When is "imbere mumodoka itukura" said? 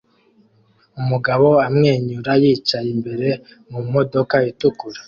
2.95-4.99